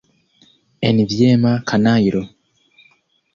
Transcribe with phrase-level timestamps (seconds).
[0.87, 2.21] Enviema kanajlo.